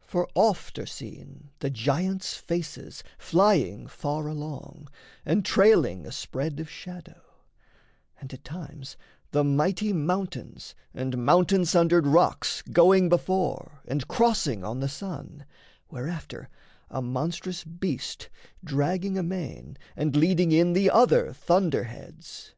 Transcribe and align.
For 0.00 0.26
oft 0.34 0.78
are 0.78 0.86
seen 0.86 1.50
The 1.58 1.68
giants' 1.68 2.38
faces 2.38 3.04
flying 3.18 3.86
far 3.86 4.28
along 4.28 4.88
And 5.26 5.44
trailing 5.44 6.06
a 6.06 6.10
spread 6.10 6.58
of 6.58 6.70
shadow; 6.70 7.20
and 8.18 8.32
at 8.32 8.44
times 8.44 8.96
The 9.32 9.44
mighty 9.44 9.92
mountains 9.92 10.74
and 10.94 11.18
mountain 11.26 11.66
sundered 11.66 12.06
rocks 12.06 12.62
Going 12.62 13.10
before 13.10 13.82
and 13.86 14.08
crossing 14.08 14.64
on 14.64 14.80
the 14.80 14.88
sun, 14.88 15.44
Whereafter 15.90 16.48
a 16.88 17.02
monstrous 17.02 17.62
beast 17.62 18.30
dragging 18.64 19.18
amain 19.18 19.76
And 19.96 20.16
leading 20.16 20.50
in 20.50 20.72
the 20.72 20.88
other 20.90 21.34
thunderheads. 21.34 22.54